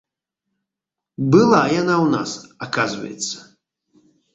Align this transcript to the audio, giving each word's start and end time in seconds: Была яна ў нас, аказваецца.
Была 1.37 1.61
яна 1.75 1.95
ў 2.03 2.07
нас, 2.17 2.29
аказваецца. 2.67 3.35